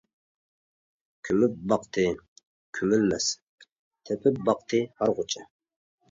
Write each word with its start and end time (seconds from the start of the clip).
كۆمۈپ 1.27 1.57
باقتى، 1.73 2.05
كۆمۈلمەس، 2.77 3.27
تېپىپ 4.11 4.41
باقتى 4.49 4.81
ھارغۇچە. 5.03 5.45